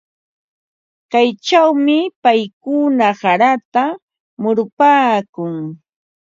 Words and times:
Kaychawmi 1.11 1.97
paykuna 2.23 3.07
harata 3.21 3.83
murupaakun. 4.41 5.55